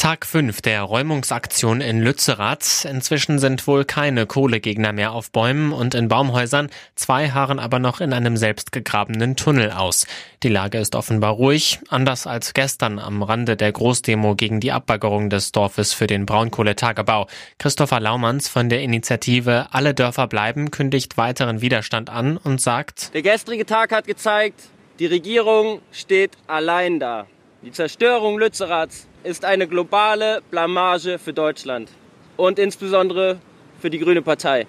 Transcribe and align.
Tag 0.00 0.24
5 0.24 0.62
der 0.62 0.80
Räumungsaktion 0.80 1.82
in 1.82 2.00
Lützerath. 2.00 2.86
Inzwischen 2.86 3.38
sind 3.38 3.66
wohl 3.66 3.84
keine 3.84 4.24
Kohlegegner 4.24 4.94
mehr 4.94 5.12
auf 5.12 5.30
Bäumen 5.30 5.74
und 5.74 5.94
in 5.94 6.08
Baumhäusern. 6.08 6.70
Zwei 6.94 7.28
harren 7.28 7.58
aber 7.58 7.80
noch 7.80 8.00
in 8.00 8.14
einem 8.14 8.38
selbstgegrabenen 8.38 9.36
Tunnel 9.36 9.72
aus. 9.72 10.06
Die 10.42 10.48
Lage 10.48 10.78
ist 10.78 10.94
offenbar 10.94 11.32
ruhig, 11.34 11.80
anders 11.90 12.26
als 12.26 12.54
gestern 12.54 12.98
am 12.98 13.22
Rande 13.22 13.58
der 13.58 13.72
Großdemo 13.72 14.36
gegen 14.36 14.58
die 14.58 14.72
Abbaggerung 14.72 15.28
des 15.28 15.52
Dorfes 15.52 15.92
für 15.92 16.06
den 16.06 16.24
Braunkohletagebau. 16.24 17.26
Christopher 17.58 18.00
Laumanns 18.00 18.48
von 18.48 18.70
der 18.70 18.80
Initiative 18.80 19.66
Alle 19.70 19.92
Dörfer 19.92 20.28
bleiben 20.28 20.70
kündigt 20.70 21.18
weiteren 21.18 21.60
Widerstand 21.60 22.08
an 22.08 22.38
und 22.38 22.62
sagt, 22.62 23.12
Der 23.12 23.20
gestrige 23.20 23.66
Tag 23.66 23.92
hat 23.92 24.06
gezeigt, 24.06 24.62
die 24.98 25.04
Regierung 25.04 25.82
steht 25.92 26.38
allein 26.46 27.00
da. 27.00 27.26
Die 27.62 27.72
Zerstörung 27.72 28.38
Lützeraths 28.38 29.06
ist 29.22 29.44
eine 29.44 29.68
globale 29.68 30.40
Blamage 30.50 31.18
für 31.18 31.34
Deutschland 31.34 31.90
und 32.38 32.58
insbesondere 32.58 33.38
für 33.78 33.90
die 33.90 33.98
Grüne 33.98 34.22
Partei. 34.22 34.66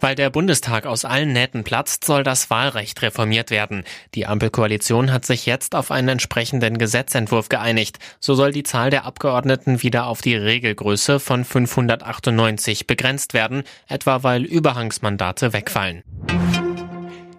Weil 0.00 0.14
der 0.14 0.30
Bundestag 0.30 0.86
aus 0.86 1.04
allen 1.04 1.34
Nähten 1.34 1.62
platzt, 1.62 2.04
soll 2.04 2.22
das 2.22 2.48
Wahlrecht 2.48 3.02
reformiert 3.02 3.50
werden. 3.50 3.84
Die 4.14 4.24
Ampelkoalition 4.26 5.12
hat 5.12 5.26
sich 5.26 5.44
jetzt 5.44 5.74
auf 5.74 5.90
einen 5.90 6.08
entsprechenden 6.08 6.78
Gesetzentwurf 6.78 7.50
geeinigt. 7.50 7.98
So 8.18 8.34
soll 8.34 8.52
die 8.52 8.62
Zahl 8.62 8.88
der 8.88 9.04
Abgeordneten 9.04 9.82
wieder 9.82 10.06
auf 10.06 10.22
die 10.22 10.36
Regelgröße 10.36 11.20
von 11.20 11.44
598 11.44 12.86
begrenzt 12.86 13.34
werden, 13.34 13.64
etwa 13.88 14.22
weil 14.22 14.44
Überhangsmandate 14.44 15.52
wegfallen. 15.52 16.02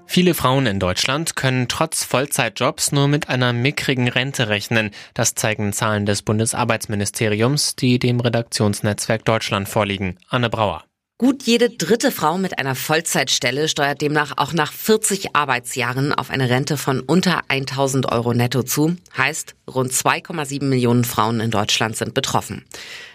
Viele 0.09 0.33
Frauen 0.33 0.65
in 0.65 0.79
Deutschland 0.79 1.35
können 1.35 1.67
trotz 1.67 2.03
Vollzeitjobs 2.05 2.93
nur 2.93 3.07
mit 3.07 3.27
einer 3.29 3.51
mickrigen 3.51 4.07
Rente 4.07 4.47
rechnen. 4.47 4.91
Das 5.13 5.35
zeigen 5.35 5.73
Zahlen 5.73 6.05
des 6.05 6.21
Bundesarbeitsministeriums, 6.21 7.75
die 7.75 7.99
dem 7.99 8.21
Redaktionsnetzwerk 8.21 9.25
Deutschland 9.25 9.67
vorliegen. 9.67 10.17
Anne 10.29 10.49
Brauer. 10.49 10.85
Gut 11.19 11.43
jede 11.43 11.71
dritte 11.71 12.11
Frau 12.11 12.37
mit 12.37 12.59
einer 12.59 12.75
Vollzeitstelle 12.75 13.67
steuert 13.67 14.01
demnach 14.01 14.33
auch 14.37 14.53
nach 14.53 14.71
40 14.71 15.35
Arbeitsjahren 15.35 16.13
auf 16.13 16.29
eine 16.29 16.47
Rente 16.47 16.77
von 16.77 16.99
unter 16.99 17.41
1000 17.47 18.11
Euro 18.11 18.35
netto 18.35 18.61
zu. 18.61 18.95
Heißt, 19.17 19.55
rund 19.67 19.91
2,7 19.91 20.63
Millionen 20.65 21.03
Frauen 21.03 21.39
in 21.39 21.49
Deutschland 21.49 21.97
sind 21.97 22.13
betroffen. 22.13 22.65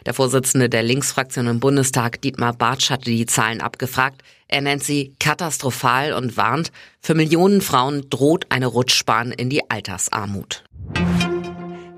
Der 0.04 0.14
Vorsitzende 0.14 0.68
der 0.68 0.82
Linksfraktion 0.82 1.46
im 1.46 1.60
Bundestag, 1.60 2.20
Dietmar 2.20 2.54
Bartsch, 2.54 2.90
hatte 2.90 3.04
die 3.04 3.26
Zahlen 3.26 3.60
abgefragt. 3.60 4.20
Er 4.52 4.60
nennt 4.60 4.84
sie 4.84 5.16
katastrophal 5.18 6.12
und 6.12 6.36
warnt, 6.36 6.72
für 7.00 7.14
Millionen 7.14 7.62
Frauen 7.62 8.10
droht 8.10 8.44
eine 8.50 8.66
Rutschbahn 8.66 9.32
in 9.32 9.48
die 9.48 9.70
Altersarmut. 9.70 10.62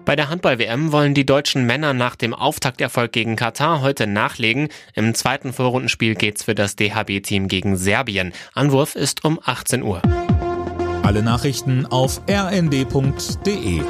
Bei 0.05 0.15
der 0.15 0.29
Handball-WM 0.29 0.93
wollen 0.93 1.15
die 1.15 1.27
deutschen 1.27 1.67
Männer 1.67 1.95
nach 1.95 2.15
dem 2.15 2.33
Auftakterfolg 2.33 3.11
gegen 3.11 3.35
Katar 3.35 3.81
heute 3.81 4.07
nachlegen. 4.07 4.69
Im 4.95 5.17
zweiten 5.17 5.53
Vorrundenspiel 5.53 6.15
geht's 6.15 6.45
für 6.45 6.55
das 6.55 6.77
DHB-Team 6.77 7.49
gegen 7.49 7.77
Serbien. 7.77 8.33
Anwurf 8.53 8.95
ist 8.95 9.25
um 9.25 9.41
18 9.43 9.83
Uhr. 9.83 10.01
Alle 11.03 11.25
Nachrichten 11.25 11.87
auf 11.87 12.21
rnd.de 12.31 13.83